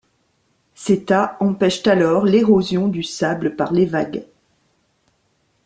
[0.73, 4.25] Ces tas empêchent alors l'érosion du sable par les vagues.